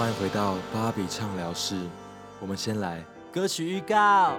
[0.00, 1.76] 欢迎回到芭比畅聊室。
[2.40, 4.32] 我们先来歌曲预告。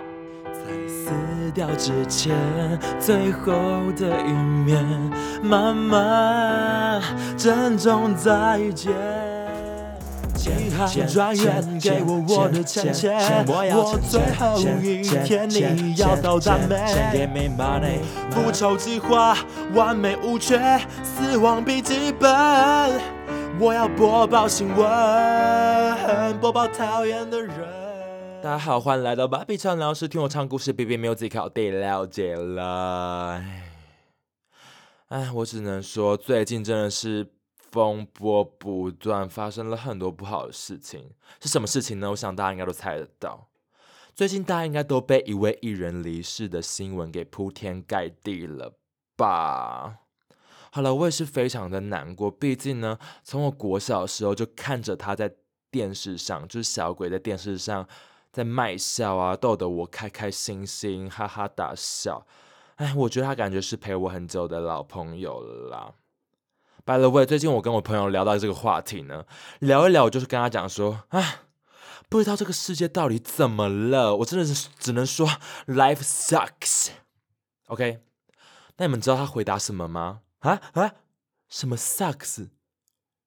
[0.51, 1.11] 在死
[1.53, 2.35] 掉之前，
[2.99, 3.53] 最后
[3.95, 4.83] 的一面，
[5.43, 6.99] 慢慢，
[7.37, 8.91] 珍重再见。
[10.35, 17.99] 请汉专员给我我的钱钱，我最后一天你要到达没？
[18.31, 19.37] 复仇计划
[19.75, 20.59] 完美无缺，
[21.03, 22.27] 死亡笔记本，
[23.61, 27.55] 我要播报新闻，播报讨厌的人。
[28.41, 33.39] 大家好，欢迎来到芭比畅聊室，听我唱故事，B B 没有自己考得了解了。
[35.09, 37.27] 哎，我只能说，最近真的是。
[37.71, 42.09] 风波不断，发生了很多不好的事情，是什么事情呢？
[42.09, 43.47] 我想大家应该都猜得到。
[44.13, 48.73] 最近大家应该都被一位艺人离世的新闻给铺天盖地了
[49.15, 49.99] 吧？
[50.73, 55.33] 好了，我也是非常的难过，毕竟呢，从我国小的时候就看着他在
[55.69, 57.85] 电视上，就是小鬼在电视上
[58.31, 62.25] 在卖笑啊，逗得我开开心心，哈哈大笑。
[62.75, 65.93] 哎，我觉得他感觉是陪我很久的老朋友了啦。
[66.85, 69.25] By the way，最近我跟我朋友聊到这个话题呢，
[69.59, 71.41] 聊一聊，我就是跟他讲说啊，
[72.07, 75.27] 不知道这个世界到底怎么了，我真的是只能说
[75.67, 76.91] life sucks。
[77.67, 77.99] OK，
[78.77, 80.21] 那你们知道他回答什么吗？
[80.41, 80.95] 啊啊，
[81.49, 82.49] 什么 sucks？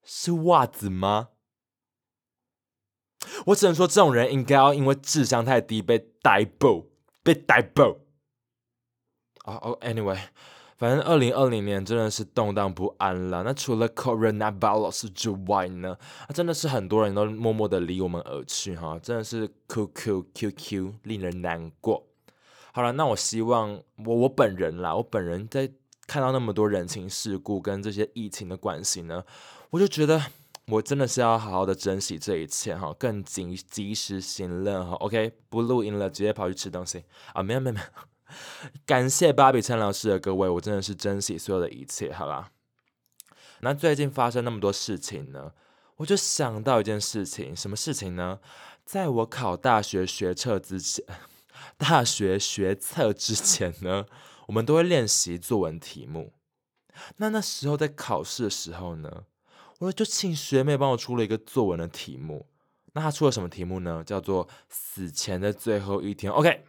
[0.04, 1.30] 是袜子吗？
[3.46, 6.92] 我只能说这种人应该要因为智商太低被逮捕，
[7.22, 8.06] 被逮捕。
[9.44, 10.20] 哦哦，Anyway。
[10.76, 13.44] 反正二零二零年真的是动荡不安了。
[13.44, 15.96] 那除了 coronavirus 之外呢，
[16.28, 22.08] 那真的是很多人都默默的离我们而去哈，真的是 QQ QQ 令人难过。
[22.72, 25.72] 好了，那我希望我我本人啦，我本人在
[26.06, 29.24] 看到那么多人情世故跟这些疫情的关系呢，
[29.70, 30.22] 我就觉得
[30.66, 34.92] 我真的是要好好的珍惜这一切哈，更及及时行乐哈。
[34.96, 37.42] OK，不录音了，直接跑去吃东西啊？
[37.42, 37.86] 没有没有没有。
[38.86, 42.50] 感谢芭比陈老师的各位，我真的是珍惜所有的一切，好啦。
[43.60, 45.52] 那最近发生那么多事情呢，
[45.96, 48.40] 我就想到一件事情，什么事情呢？
[48.84, 51.04] 在我考大学学测之前，
[51.78, 54.06] 大学学测之前呢，
[54.46, 56.32] 我们都会练习作文题目。
[57.16, 59.24] 那那时候在考试的时候呢，
[59.78, 62.46] 我就请学妹帮我出了一个作文的题目。
[62.92, 64.02] 那她出了什么题目呢？
[64.04, 66.32] 叫做死前的最后一天。
[66.32, 66.64] OK。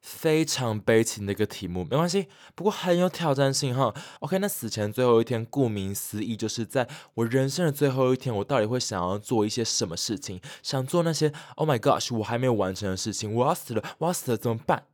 [0.00, 3.92] 非常悲情的一个题目，没关系，不过很有挑战性哈。
[4.20, 10.40] OK，那死前最后一天，顾名思义，就是在我人生的最后一天，我到底会想要做一些什么事情？
[10.62, 13.34] 想做那些 Oh my gosh，我还没有完成的事情。
[13.34, 14.86] 我要死了，我要死了，怎么办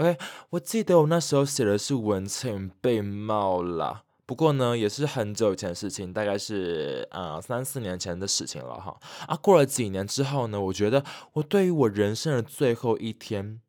[0.00, 0.16] ？OK，
[0.48, 8.98] 我记得我那时候写的是文情被冒了，不过呢，也是很久以前的事情，大概是啊三四年前的事情了哈。
[9.26, 13.60] 啊，过了几年之后呢，我觉得我对于我人生的最后一天。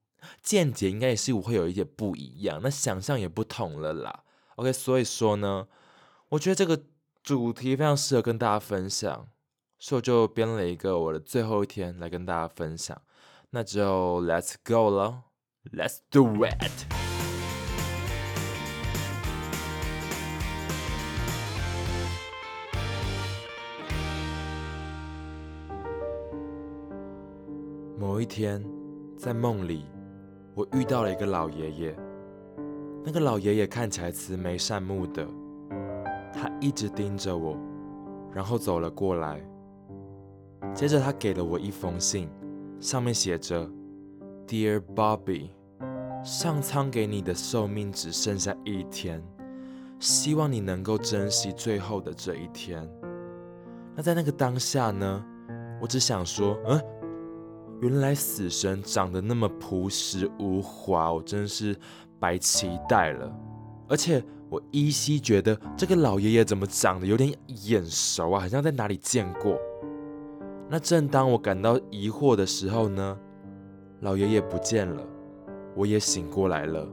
[0.44, 4.24] 见解应该也是我会有一点不一样，那想象也不同了啦。
[4.56, 5.68] OK，所以说呢，
[6.30, 6.80] 我觉得这个
[7.24, 9.28] 主题非常适合跟大家分享，
[9.80, 13.02] 所以我就编了一个我的最后一天来跟大家分享。
[13.50, 15.24] 那就 Let's go 了
[15.70, 16.86] ，Let's do it。
[27.98, 28.64] 某一天，
[29.16, 29.86] 在梦里。
[30.54, 31.96] 我遇到了一个老爷爷，
[33.06, 35.26] 那个老爷爷看起来慈眉善目的，
[36.34, 37.58] 他一直盯着我，
[38.34, 39.42] 然后走了过来。
[40.76, 42.30] 接着他给了我一封信，
[42.82, 43.66] 上面写着
[44.52, 45.52] ：“Dear Bobby，
[46.26, 49.24] 上苍给你的寿命只剩下一天，
[49.98, 52.86] 希望你能够珍惜最后的这一天。”
[53.96, 55.26] 那在那个当下呢，
[55.82, 56.82] 我只想说，嗯。
[57.82, 61.76] 原来死神长得那么朴实无华，我真是
[62.20, 63.34] 白期待了。
[63.88, 69.58] 而且我依稀觉得这个老爷爷怎么长得有点眼熟啊，好像在哪里见过。
[70.70, 73.18] 那正当我感到疑惑的时候呢，
[74.02, 75.04] 老爷爷不见了，
[75.76, 76.88] 我也醒过来了。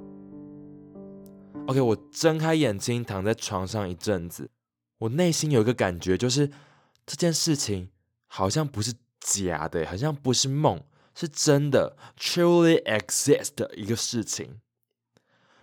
[1.66, 4.49] OK，我睁开眼睛躺在床上一阵子，
[4.99, 6.49] 我内心有一个感觉，就是
[7.05, 7.90] 这件事情
[8.26, 8.94] 好像不是。
[9.20, 10.81] 假的，好像不是梦，
[11.12, 14.61] 是真的，truly exist 的一个事情。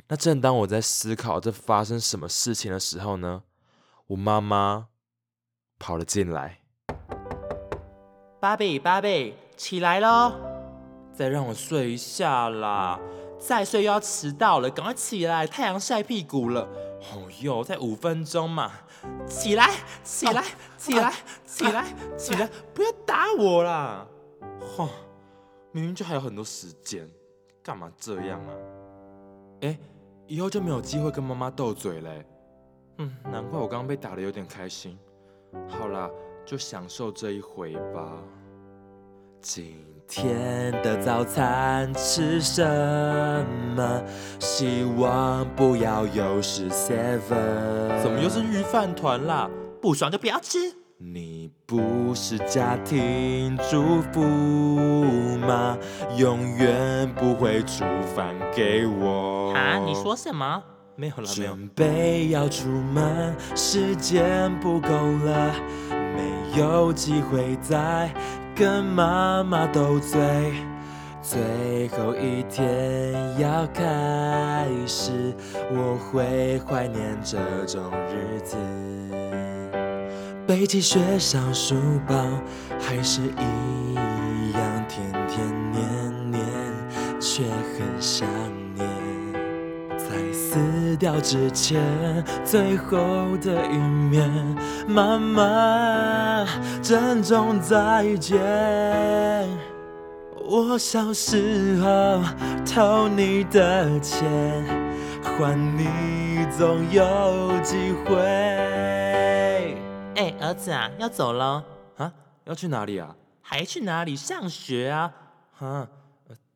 [0.09, 3.43] 那正当我在思考这发生什么事情的时候呢，
[4.07, 4.89] 我妈妈
[5.79, 6.59] 跑了进来。
[8.41, 10.54] 芭比，芭比，起来喽！
[11.15, 12.99] 再让我睡一下啦！
[13.39, 16.67] 再睡又要迟到了，赶快起来，太阳晒屁股了。
[17.13, 18.71] 哦哟，才五分钟嘛，
[19.27, 19.69] 起来，
[20.03, 20.43] 起来，
[20.77, 21.13] 起来，
[21.45, 21.85] 起来，
[22.17, 24.07] 起来，不要打我啦！
[24.59, 24.89] 哈，
[25.71, 27.07] 明明就还有很多时间，
[27.63, 28.53] 干嘛这样啊？
[29.61, 29.77] 哎，
[30.27, 32.25] 以后就没有机会跟妈妈斗嘴嘞。
[32.97, 34.97] 嗯，难怪我刚刚被打的有点开心。
[35.69, 36.09] 好啦，
[36.45, 38.11] 就享受这一回吧。
[39.47, 39.77] 今
[40.07, 42.65] 天的早餐吃什
[43.75, 44.03] 么？
[44.39, 48.01] 希望不要又是 seven。
[48.01, 49.47] 怎么又是鱼饭团啦？
[49.79, 50.57] 不爽就不要吃。
[50.97, 54.23] 你不是家庭主妇
[55.37, 55.77] 吗？
[56.17, 57.83] 永远不会煮
[58.15, 59.53] 饭给我。
[59.53, 59.77] 啊？
[59.77, 60.63] 你说什么？
[60.95, 61.51] 没有了，没有。
[61.51, 65.53] 准备要出门，时间不够了，
[65.91, 68.09] 没有机会再
[68.55, 70.19] 跟妈妈斗嘴。
[71.21, 75.33] 最后一天要开始，
[75.71, 78.55] 我会怀念这种日子。
[80.47, 81.75] 背起学校书
[82.07, 82.15] 包，
[82.79, 86.39] 还是一样甜甜黏黏，
[87.19, 88.27] 却很想。
[90.95, 92.95] 死掉之前，最后
[93.41, 94.31] 的一面，
[94.87, 96.45] 妈妈，
[96.81, 98.39] 珍重再见。
[100.41, 102.23] 我小时候
[102.65, 104.23] 偷你的钱，
[105.21, 108.15] 还你总有机会。
[110.15, 111.61] 哎，儿子啊，要走了
[111.97, 112.09] 啊？
[112.45, 113.13] 要去哪里啊？
[113.41, 115.11] 还去哪里上学啊？
[115.59, 115.89] 啊，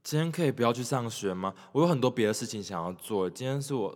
[0.02, 1.54] 今天可以不要去上学吗？
[1.74, 3.30] 我有很多别的事情想要做。
[3.30, 3.94] 今天是我。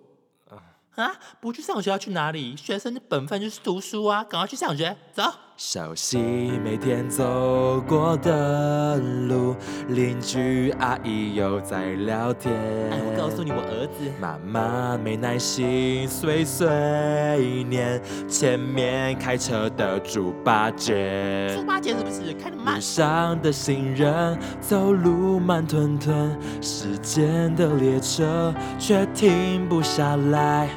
[0.96, 1.12] 啊！
[1.40, 2.56] 不去上学要去哪里？
[2.56, 4.24] 学生的本分就是读书啊！
[4.24, 5.24] 赶快去上学，走。
[5.56, 9.56] 熟悉每天走过的路，
[9.88, 12.54] 邻居阿姨又在聊天。
[12.92, 14.12] 哎，我告诉你，我儿子。
[14.20, 18.02] 妈妈没耐心，碎碎念。
[18.28, 22.76] 前面开车的猪八戒，猪八戒是不是开得慢？
[22.76, 30.68] 路上的行人走路慢吞吞，时间的列车却停不下来。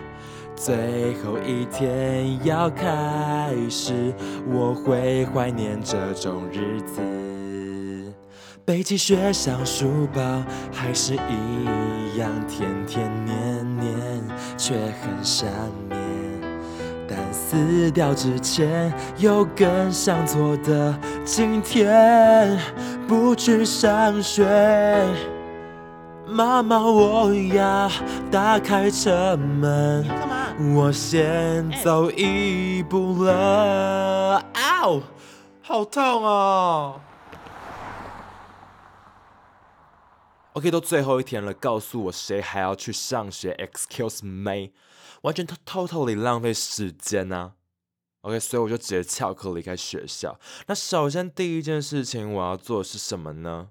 [0.56, 4.12] 最后一天要开始，
[4.50, 7.00] 我会怀念这种日子。
[8.64, 10.42] 背起学校书包，
[10.72, 13.94] 还是一样甜甜黏黏，
[14.56, 15.46] 却很想
[15.88, 16.00] 念。
[17.06, 22.58] 但死掉之前，有更想做的，今天
[23.06, 24.44] 不去上学。
[26.26, 27.88] 妈妈，我要
[28.32, 30.04] 打开车门。
[30.58, 35.02] 我先走一步了，嗷，
[35.60, 36.98] 好痛哦
[40.54, 44.72] ！OK，都最后一天了，告诉我谁还要去上学？Excuse me，
[45.20, 47.52] 完全 totally 浪费时间呢。
[48.22, 50.40] OK，所以我就直接翘课离开学校。
[50.68, 53.68] 那首先第一件事情我要做的是什么呢？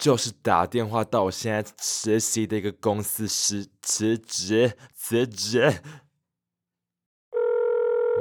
[0.00, 5.82] 就是打电话到我现在实习的一个公司辞辞职辞职。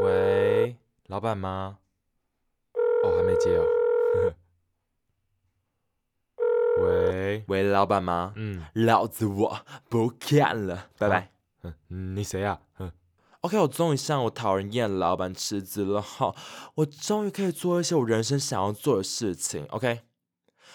[0.01, 0.75] 喂，
[1.07, 1.77] 老板吗？
[3.03, 3.65] 哦，还没接哦。
[6.83, 8.33] 喂喂，老板吗？
[8.35, 11.31] 嗯，老子我不干了，拜拜。
[11.63, 12.59] 嗯，你谁啊？
[12.79, 12.91] 嗯
[13.39, 16.35] ，OK，我终于向我讨人厌老板辞职了哈，
[16.75, 19.65] 我终于可以做一些我人生想要做的事情。
[19.69, 20.01] OK。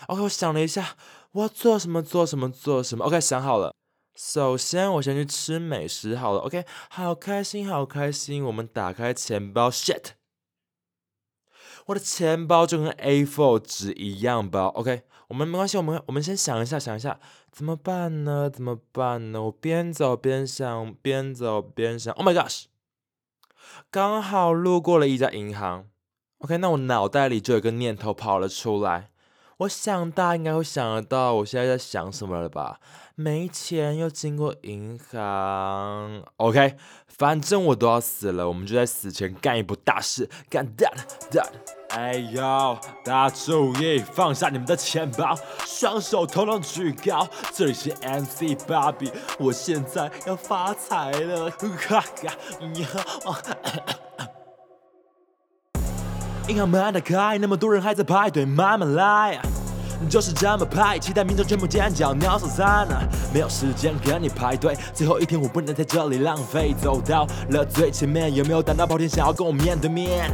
[0.09, 0.97] OK，我想了一下，
[1.33, 2.03] 我要做什么？
[2.03, 2.51] 做什么？
[2.51, 3.75] 做什么？OK，想好了。
[4.15, 6.41] 首先，我先去吃美食好了。
[6.41, 8.45] OK，好开心，好开心。
[8.45, 10.11] 我们打开钱包，shit，
[11.87, 14.67] 我的钱包就跟 A4 纸一样薄。
[14.69, 17.19] OK，我们没关系，我们我们先想一下，想一下
[17.51, 18.49] 怎么办呢？
[18.49, 19.43] 怎么办呢？
[19.43, 22.15] 我边走边想，边走边想。
[22.15, 22.67] Oh my gosh，
[23.91, 25.89] 刚好路过了一家银行。
[26.39, 29.11] OK，那我脑袋里就有个念头跑了出来。
[29.59, 32.81] 我想大家应该会想得到我现在在想什么了吧？
[33.15, 40.97] 没钱又经过银行，OK，反正我都要死了，我们就在死前干一波大事，干 that
[41.31, 41.51] that。
[41.91, 52.01] 哎呦，大家注意，放下你们的钱包，双手统统举高，这里是 MC 芭比，我现在要发财了，哈
[53.25, 54.29] 哈，
[56.47, 59.41] 银行门打开，那么多人还在排队，慢慢来，
[60.11, 62.87] 就是这么派，期待民众全部尖叫，鸟兽散，
[63.33, 70.31] 没有时间跟你排队，最后一天我不能在这里浪费，走到了最前面，有没有胆大包天想要跟我面对面？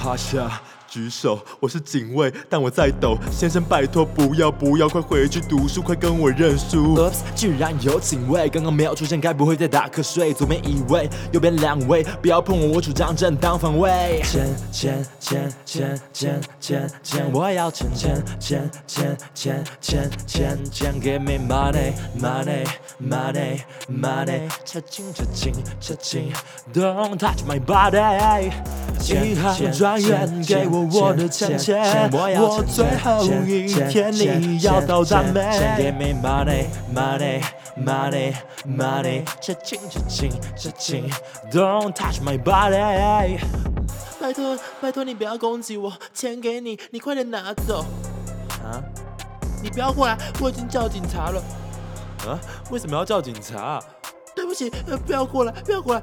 [0.00, 0.60] 趴下。
[0.90, 3.16] 举手，我是警卫，但我在抖。
[3.30, 6.96] 先生，拜托不要不要，快回去读书，快跟我认输。
[6.96, 10.34] Oops，居然有警卫，刚刚没有出现，该不会在打瞌睡？
[10.34, 14.20] 左边一位，右边两位，不要碰我，我主张正当防卫。
[14.24, 22.66] 钱钱钱钱钱钱钱，我要钱钱钱钱钱钱钱钱，Give me money money
[23.00, 26.32] money money，扯紧扯紧扯紧
[26.74, 28.50] ，Don't touch my body。
[29.08, 30.79] 银行专员给我。
[30.80, 37.42] 我的钱钱，我最后一天你要到达没？Give me money, money,
[37.76, 38.34] money,
[38.66, 41.10] money，切金切金切金
[41.50, 43.38] ，Don't touch my body。
[44.20, 47.84] 拜托拜托你不要攻击我，钱给你，你快点拿走。
[48.64, 48.82] 啊？
[49.62, 51.42] 你不要过来，我已经叫警察了。
[52.26, 52.38] 啊？
[52.70, 53.82] 为什么要叫警察？
[54.34, 54.70] 对不起，
[55.06, 56.02] 不要过来，不要过来。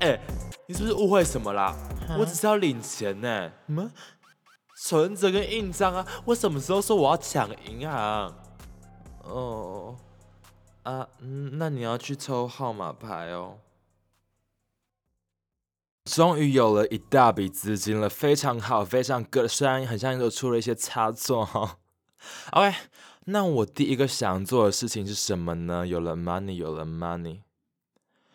[0.00, 0.18] 哎，
[0.66, 1.74] 你是不是误会什么啦？
[2.18, 3.50] 我只是要领钱呢。
[3.66, 3.90] 什么？
[4.80, 6.06] 存折跟印章啊！
[6.24, 8.32] 我什么时候说我要抢银行？
[9.24, 9.96] 哦，
[10.84, 13.58] 啊，那你要去抽号码牌哦。
[16.04, 19.48] 终于有了一大笔资金了，非常好，非常 good。
[19.48, 21.78] 虽然很像又出了一些差错哈。
[22.52, 22.76] OK，
[23.24, 25.84] 那我第一个想做的事情是什么呢？
[25.84, 27.40] 有了 money，有了 money。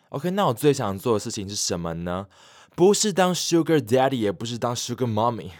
[0.09, 2.27] OK，那我最想做的事情是什么呢？
[2.75, 5.51] 不是当 sugar daddy，也不是当 sugar mommy。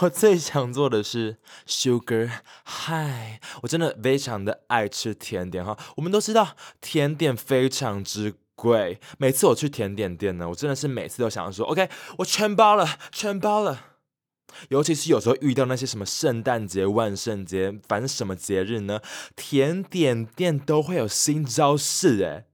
[0.00, 2.30] 我最想做的是 sugar
[2.64, 5.76] high，我真的非常的爱吃甜点哈。
[5.96, 13.84] 我们都知道甜点非常之贵，每次我去甜点店呢，我真的是每次都想说，OK，我全包了，全包了。
[14.70, 19.00] 尤其是有时候遇到那些什么圣诞节、万圣节，反正什么节日呢，
[19.36, 22.46] 甜点店都会有新招式，诶，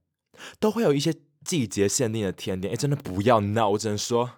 [0.59, 4.31] 都会有一些季节限定的甜点，诶，真的不要闹，我只能说。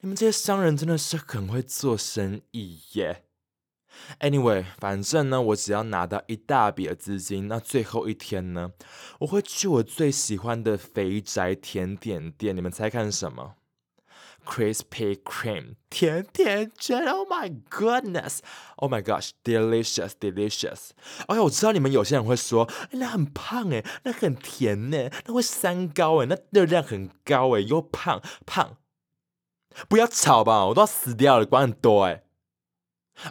[0.00, 3.24] 你们这些商人真的是很会做生意耶。
[4.20, 8.70] Anyway，反正呢，我只要拿到一大笔的资金，那最后一天呢，
[9.18, 12.54] 我会去我最喜欢的肥宅甜点店。
[12.54, 13.56] 你们猜看什么
[14.46, 17.04] ？Crispy Cream 甜甜圈。
[17.08, 20.90] Oh my goodness！Oh my gosh！Delicious，delicious。
[21.26, 28.76] 哎呀我知道你们有些人会说，那很胖诶，那很甜呢，那会三高诶，那热量很高诶，又胖胖。
[29.88, 32.22] 不要吵吧，我都要死掉了，管很多哎。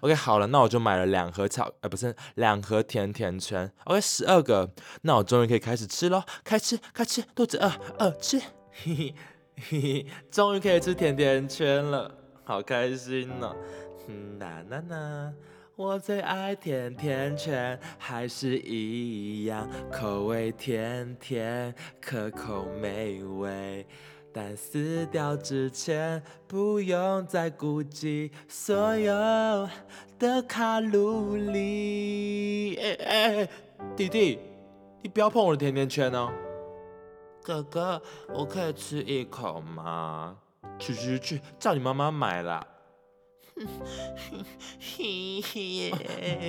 [0.01, 3.71] OK，好了，那我就买了两盒巧，呃，不是两盒甜甜圈。
[3.85, 4.73] OK，十二个，
[5.03, 8.37] 那我终于可以开始吃喽，开吃，开吃，肚子饿，饿吃，
[8.83, 9.15] 嘿嘿
[9.55, 12.13] 嘿嘿，终于可以吃甜甜圈了，
[12.43, 13.55] 好开心呢。
[14.37, 15.33] 呐呐呐，
[15.77, 23.87] 我最爱甜甜圈，还是一样，口味甜甜，可口美味。
[24.37, 29.67] 但死掉之前，不用再顾及所有
[30.19, 32.75] 的卡路里。
[32.75, 33.49] 哎哎，
[33.95, 34.37] 弟弟，
[35.01, 36.31] 你不要碰我的甜甜圈哦。
[37.41, 37.99] 哥哥，
[38.31, 40.37] 我可以吃一口吗？
[40.77, 42.63] 去去去，叫你妈妈买啦。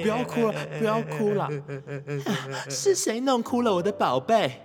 [0.02, 1.48] 不要哭了，不要哭了。
[2.68, 4.60] 是谁弄哭了我的宝贝？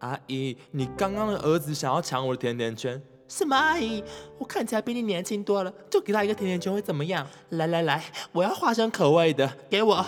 [0.00, 3.00] 阿姨，你刚刚的儿子想要抢我的甜甜圈？
[3.28, 4.02] 什么阿姨？
[4.38, 7.26] 我看起来比你年轻多了，就给他一个甜甜圈会怎么样？
[7.50, 8.02] 来来来，
[8.32, 10.04] 我要花生口味的，给我。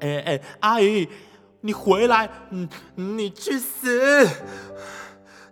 [0.00, 1.08] 哎哎，阿姨，
[1.62, 4.28] 你回来，嗯，你去死！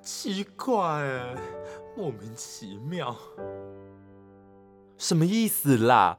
[0.03, 1.37] 奇怪，
[1.97, 3.17] 莫名其妙，
[4.99, 6.19] 什么意思啦？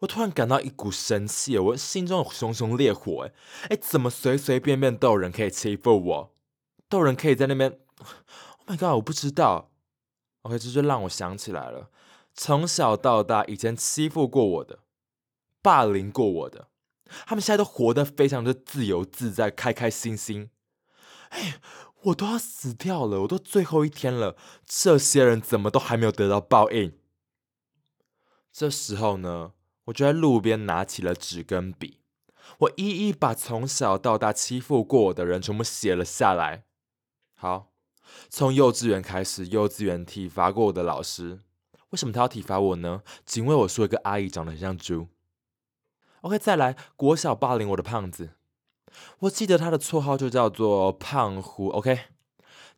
[0.00, 3.32] 我突然感到一股生气，我心中有熊熊烈火，哎
[3.70, 6.34] 哎，怎么随随便便都有人可以欺负我？
[6.88, 8.94] 都有人可以在那边，Oh my god！
[8.94, 9.70] 我不知道。
[10.42, 11.90] OK，这就让我想起来了，
[12.32, 14.78] 从小到大以前欺负过我的、
[15.60, 16.68] 霸凌过我的，
[17.26, 20.50] 他们现在都活得非常的自由自在、开开心心。
[21.30, 21.60] 哎，
[22.04, 26.96] 我都要死掉了，我都最后一天了，这些人怎么都还没有得到报应？
[28.50, 29.52] 这时候呢，
[29.86, 32.00] 我就在路边拿起了纸跟笔，
[32.60, 36.64] 我一一把从小到大欺负过我的人全部写了下来。
[37.40, 37.70] 好，
[38.28, 41.38] 从幼稚园开始，幼稚园体罚过我的老师，
[41.90, 43.02] 为什么他要体罚我呢？
[43.24, 45.06] 仅为我说一个阿姨长得很像猪。
[46.22, 48.30] OK，再来，国小霸凌我的胖子，
[49.20, 51.68] 我记得他的绰号就叫做胖虎。
[51.68, 51.96] OK，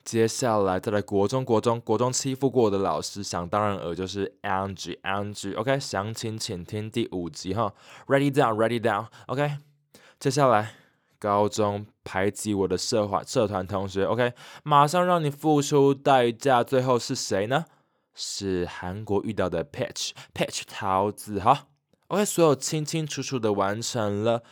[0.04, 5.56] 接下来再来国中，国中，国中欺负过我的老师，想当然尔就是 Angie，Angie。
[5.56, 7.72] OK，详情请听第五集哈。
[8.06, 9.06] Ready down，Ready down。
[9.28, 9.56] OK，
[10.18, 10.79] 接下来。
[11.20, 14.32] 高中排挤我的社团社团同学，OK，
[14.64, 17.66] 马上让你付出代价，最后是谁呢？
[18.14, 21.38] 是韩国遇到的 Patch，Patch 桃子。
[21.38, 21.68] 好
[22.08, 24.42] ，OK，所有清清楚楚的完成了。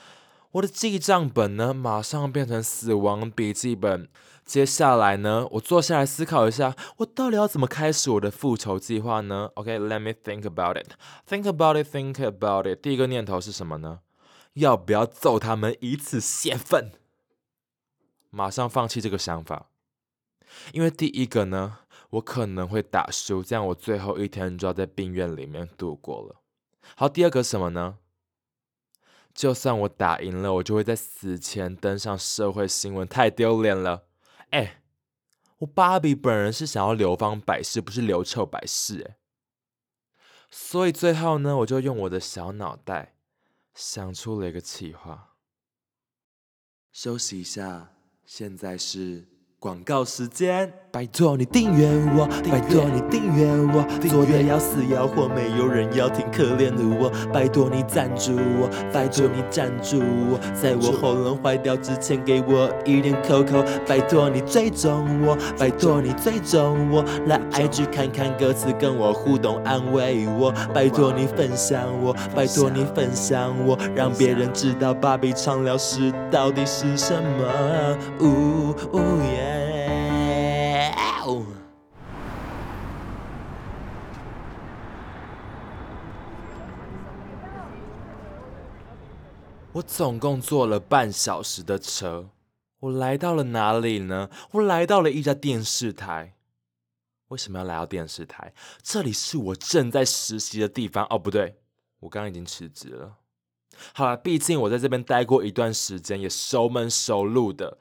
[0.53, 4.09] 我的记账本呢，马上变成死亡笔记本。
[4.45, 12.81] 接下来呢，我坐下来思考一下，我到底要怎么开始我的复仇计划呢？OK，let me think about it，think about it，think about it。
[12.83, 13.99] 第一个念头是什么呢？
[14.59, 16.93] 要不要揍他们以此泄愤？
[18.31, 19.71] 马上放弃这个想法，
[20.73, 21.79] 因为第一个呢，
[22.11, 26.43] 我可能会打输，这样我最后一天就要在病院里面度过了。
[26.95, 27.99] 好，第二个什么呢？
[29.35, 34.07] 就算我打赢了，我就会在死前登上社会新闻，太丢脸了。
[34.51, 34.83] 哎，
[35.59, 39.01] 我芭比本人是想要流芳百世，不是流臭百世。
[39.03, 39.17] 哎，
[40.51, 43.15] 所以最后呢，我就用我的小脑袋
[43.79, 45.37] 想出了一个企划。
[46.91, 47.95] 休息一下，
[48.27, 49.29] 现在是。
[49.61, 79.58] 广告时间，拜托你订阅我，拜托你订阅我，做月要死要活，没有人要听可怜的我，拜托你赞助我，拜托你赞助我，在我喉咙坏掉之前给我一点口口，拜托你追踪我，拜托你追踪我，来 IG 看看歌词，跟我互动安慰我，拜托你分享我，拜托你分享我，让别人知道芭比畅聊室到底是什么，呜呜耶。
[89.79, 92.31] 我总共坐了半小时的车，
[92.81, 94.29] 我来到了哪里呢？
[94.53, 96.35] 我来到了一家电视台。
[97.29, 98.53] 为什么要来到电视台？
[98.83, 101.07] 这里是我正在实习的地方。
[101.11, 101.61] 哦，不对，
[102.01, 103.19] 我刚刚已经辞职了。
[103.93, 107.79] 好了，毕竟我在这边待过一段时间，也熟门熟路的。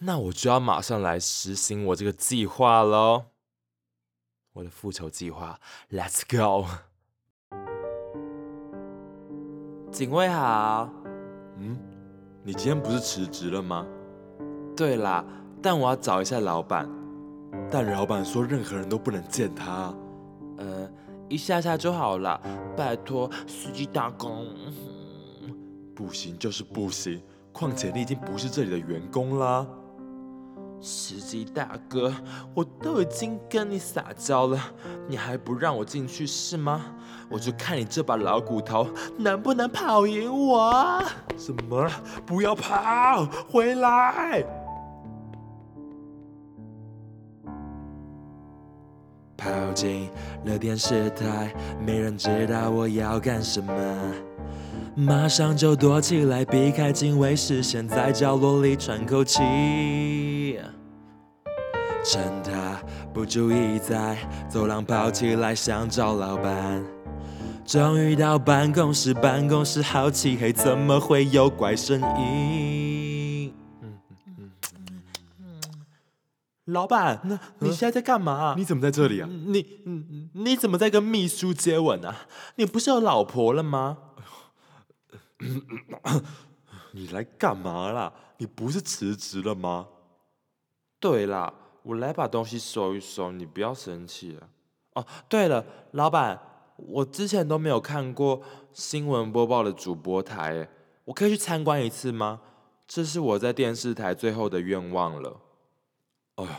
[0.00, 3.26] 那我就要马上来实行我这个计划喽！
[4.52, 5.58] 我的复仇计划
[5.90, 6.66] ，Let's go！
[9.90, 10.90] 警卫好，
[11.60, 11.76] 嗯，
[12.42, 13.86] 你今天不是辞职了吗？
[14.74, 15.24] 对啦，
[15.60, 16.88] 但我要找一下老板。
[17.70, 19.94] 但老板说任何人都不能见他。
[20.56, 20.90] 呃，
[21.28, 22.40] 一下下就好了，
[22.76, 24.46] 拜托司机打工。
[25.94, 27.20] 不行就是不行，
[27.52, 29.66] 况且你已经不是这里的员工啦。
[30.80, 32.12] 司机大哥，
[32.54, 34.58] 我都已经跟你撒娇了，
[35.08, 36.80] 你还不让我进去是吗？
[37.28, 38.88] 我就看你这把老骨头
[39.18, 41.02] 能不能跑赢我！
[41.36, 41.88] 什么？
[42.24, 44.44] 不要跑，回来！
[49.36, 50.10] 跑进
[50.44, 53.72] 了电视台，没人知道我要干什么。
[54.96, 59.40] 马上就躲起来，避开警卫视线，在角落里喘口气。
[62.02, 62.80] 趁他
[63.12, 64.16] 不注意，在
[64.48, 66.82] 走廊跑起来，想找老板。
[67.66, 73.54] 终于到办公室，办公室好漆黑，怎么会有怪声音？
[76.64, 78.54] 老板，那你现在在干嘛？
[78.56, 79.28] 你怎么在这里啊？
[79.28, 82.26] 你你你怎么在跟秘书接吻啊？
[82.56, 83.98] 你不是有老婆了吗？
[86.92, 88.12] 你来干嘛啦？
[88.38, 89.88] 你不是辞职了吗？
[90.98, 94.48] 对啦，我来把东西收一收，你不要生气了。
[94.94, 96.38] 哦，对了，老板，
[96.76, 100.68] 我之前都没有看过新闻播报的主播台，
[101.04, 102.40] 我可以去参观一次吗？
[102.86, 105.40] 这是我在电视台最后的愿望了。
[106.36, 106.50] 哎呦，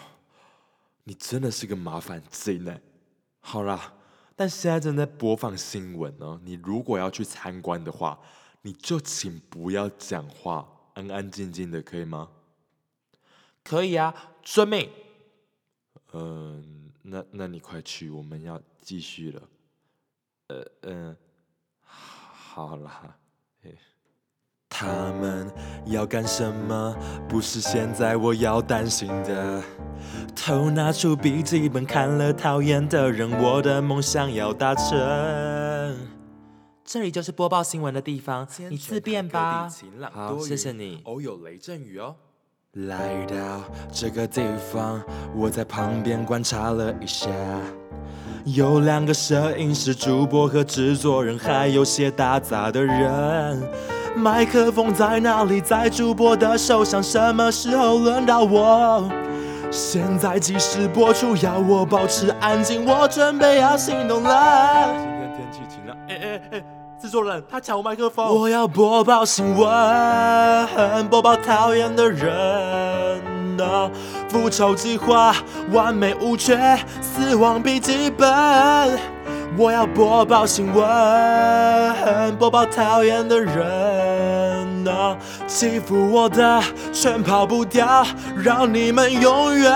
[1.04, 2.78] 你真的是个麻烦精呢。
[3.40, 3.94] 好啦，
[4.36, 8.20] 但现在正在播放新闻呢，你如果要去参观的话。
[8.64, 12.30] 你就请不要讲话，安安静静的，可以吗？
[13.64, 14.88] 可以啊，遵命。
[16.14, 19.42] 嗯，那那你快去，我们要继续了。
[20.48, 21.18] 呃嗯，
[21.82, 23.18] 好啦。
[24.74, 25.52] 他们
[25.86, 26.96] 要干什么？
[27.28, 29.62] 不是现在我要担心的。
[30.34, 36.10] 偷拿出笔记本看了讨厌的人，我的梦想要达成。
[36.86, 39.70] 这里就是播报新闻的地方，你自便吧。
[40.12, 41.02] 好，谢谢你。
[41.04, 42.16] 偶有雷阵雨哦。
[42.76, 43.36] 来到
[43.92, 45.02] 这个地方，
[45.36, 47.28] 我在旁边观察了一下，
[48.46, 53.62] 有两个摄影师、主播和制作人，还有些打杂的人。
[54.16, 55.60] 麦克风在哪里？
[55.60, 57.04] 在主播的手上。
[57.04, 59.04] 什么时候轮到我？
[59.70, 64.94] 现在即时播出，要我保持安静，我准备要行动了。
[64.94, 65.98] 今天天气晴朗。
[66.08, 66.81] 哎哎哎。
[67.02, 68.28] 制作人，他抢我麦克风。
[68.28, 73.58] 我要播报新闻，播报讨厌的人。
[73.58, 73.90] 呐
[74.30, 75.36] 复仇计划
[75.72, 78.30] 完美无缺，死亡笔记本。
[79.58, 84.84] 我要播报新闻，播报讨厌的人。
[84.84, 86.62] 呐欺负我的
[86.94, 88.06] 全跑不掉，
[88.38, 89.72] 让你们永远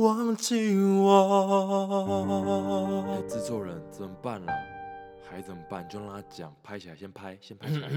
[0.00, 1.58] 忘记我。
[3.08, 4.52] 哎，制作人怎么办了？
[5.28, 5.88] 还怎么办？
[5.88, 7.88] 就让他讲，拍起来，先拍，先拍起来。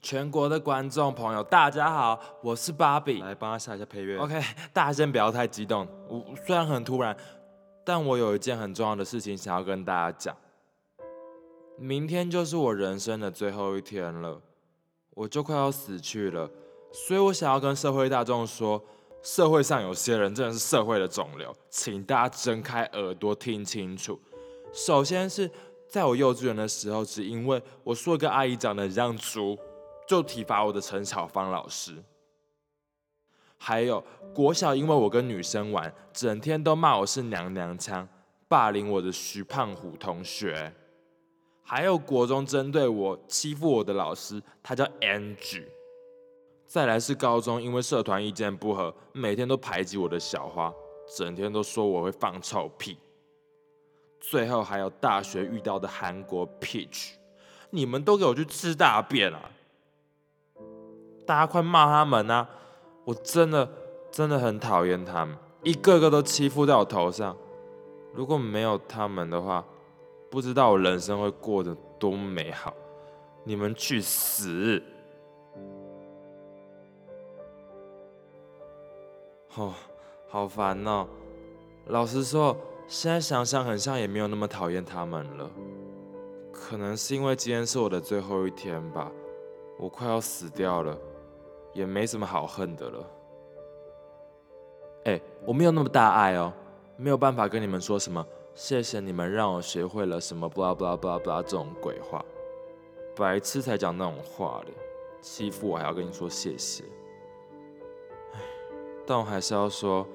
[0.00, 3.20] 全国的观众朋友，大家好，我是芭比。
[3.20, 4.16] 来帮他下一下配乐。
[4.18, 4.40] OK，
[4.72, 5.86] 大家先不要太激动。
[6.08, 7.16] 我虽然很突然，
[7.84, 10.36] 但我有一件很重要的事情想要跟大家讲。
[11.78, 14.40] 明天就是我人生的最后一天了，
[15.10, 16.48] 我就快要死去了，
[16.92, 18.82] 所以我想要跟社会大众说，
[19.26, 24.16] 社会上有些人真的是社会的肿瘤，请大家睁开耳朵听清楚。
[24.72, 25.50] 首先是
[25.88, 29.58] 在我幼稚园的时候，只因为我说一个阿姨长得很像猪，
[30.06, 31.96] 就体罚我的陈巧芳老师。
[33.58, 34.00] 还有
[34.32, 38.08] 国小，因为我跟女生玩，整天都骂我是娘娘腔，
[38.46, 40.72] 霸凌我的徐胖虎同学。
[41.64, 45.66] 还有国中针对我欺负我的老师，他叫 Angie。
[46.66, 50.72] 再来是高中，因为社团意见不合，每天都排挤我的小花，
[51.16, 52.98] 整天都说我会放臭屁。
[54.20, 57.12] 最后还有大学遇到的韩国 Peach，
[57.70, 59.50] 你们都给我去吃大便啊！
[61.24, 62.48] 大家快骂他们啊！
[63.04, 63.70] 我真的
[64.10, 67.36] 真的很讨厌他们，一个个都欺负在我头上。
[68.12, 69.64] 如果没有他们的话，
[70.28, 72.74] 不知道我人生会过得多美好。
[73.44, 74.82] 你们去死！
[79.56, 79.72] 哦，
[80.28, 81.06] 好烦哦。
[81.86, 85.50] 老实说，现在想想，很像也没有那么讨厌他们了。
[86.52, 89.10] 可能是因为今天是我的最后一天吧，
[89.78, 90.96] 我快要死掉了。
[91.72, 93.10] 也没什么好恨的了。
[95.04, 96.50] 哎，我没有那么大爱哦，
[96.96, 102.24] 没有办法跟你们说什么谢谢你们让我学会了什么 blah blah blah blah 这种鬼话，
[103.14, 104.72] 白痴才讲那种话嘞，
[105.20, 106.82] 欺负我还要跟你说谢谢。
[109.06, 110.06] 但我还是要说，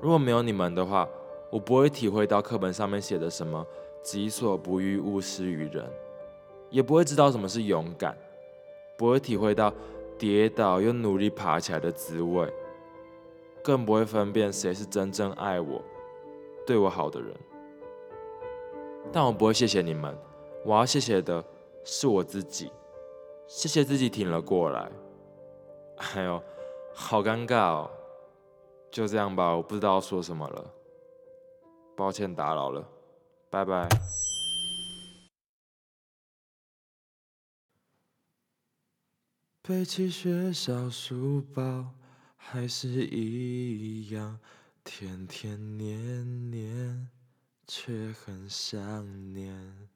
[0.00, 1.08] 如果没有你们的话，
[1.50, 3.66] 我不会体会到课本上面写的什么
[4.02, 5.84] 己所不欲，勿施于人，
[6.70, 8.16] 也不会知道什么是勇敢，
[8.96, 9.72] 不会体会到。
[10.18, 12.52] 跌倒又努力爬起来的滋味，
[13.62, 15.80] 更不会分辨谁是真正爱我、
[16.66, 17.32] 对我好的人。
[19.12, 20.12] 但我不会谢谢你们，
[20.64, 21.44] 我要谢谢的
[21.84, 22.72] 是我自己，
[23.46, 24.90] 谢谢自己挺了过来。
[26.16, 26.42] 哎呦，
[26.92, 27.90] 好尴尬哦！
[28.90, 30.74] 就这样吧，我不知道说什么了，
[31.96, 32.88] 抱歉打扰了，
[33.50, 33.88] 拜拜。
[39.62, 41.92] 背起学校书包，
[42.36, 44.40] 还是一样，
[44.82, 47.08] 天天念念，
[47.66, 49.88] 却很想念。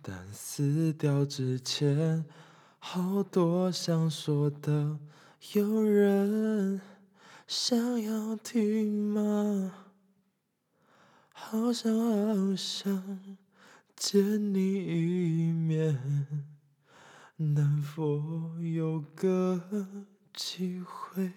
[0.00, 2.24] 但死掉之前，
[2.78, 4.96] 好多想说的，
[5.54, 6.80] 有人
[7.46, 9.92] 想要听吗？
[11.32, 13.20] 好想好想
[13.94, 16.46] 见你一面。
[17.36, 21.30] 能否有个机会？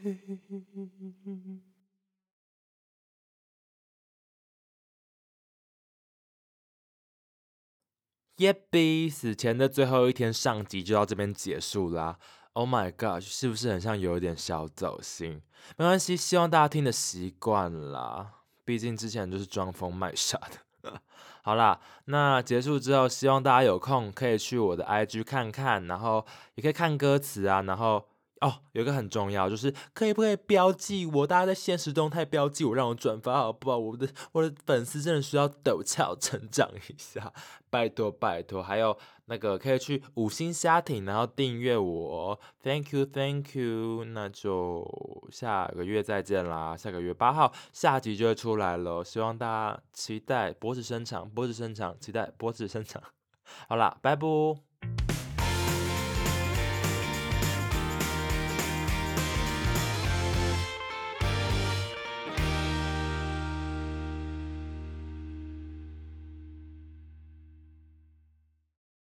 [8.38, 12.18] 耶比，死前的最后一天上集就到这边结束啦。
[12.54, 15.42] Oh my god，是不是很像有一点小走心？
[15.78, 18.34] 没关系，希望大家听的习惯啦。
[18.66, 20.38] 毕竟之前就是装疯卖傻
[20.82, 21.02] 的。
[21.44, 28.06] 好啦，那结束之后，希望大家有空可以去我的 IG 看看，然后也可以看歌词啊，然后
[28.42, 31.28] 哦，有一个很重要，就是可以不可以标记我？
[31.28, 33.78] 大家在现实动态标记我，让我转发好不好？
[33.78, 37.34] 我的我的粉丝真的需要陡峭成长一下，
[37.70, 38.64] 拜托拜托。
[38.64, 44.06] 还有那个可以去五星虾艇，然后订阅我，Thank you Thank you。
[44.06, 44.88] 那就
[45.32, 53.04] 下个月再见啦，下个月八号下集就会出来了，希望大家期待，脖子伸长，脖子伸长，期待脖子伸长。
[53.68, 55.19] 好啦，拜拜。